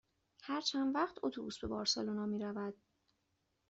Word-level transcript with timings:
هر 0.45 0.61
چند 0.61 0.95
وقت 0.95 1.17
اتوبوس 1.23 1.59
به 1.59 1.67
بارسلونا 1.67 2.25
می 2.25 2.39
رود؟ 2.39 2.77